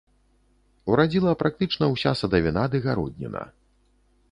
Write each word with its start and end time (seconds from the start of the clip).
Урадзіла 0.93 1.33
практычна 1.43 1.91
ўся 1.93 2.11
садавіна 2.23 2.63
ды 2.75 2.83
гародніна. 2.89 3.47